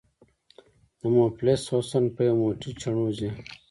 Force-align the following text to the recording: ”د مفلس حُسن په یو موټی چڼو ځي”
”د 0.99 1.01
مفلس 1.17 1.61
حُسن 1.73 2.03
په 2.15 2.21
یو 2.27 2.35
موټی 2.43 2.71
چڼو 2.81 3.07
ځي” 3.17 3.29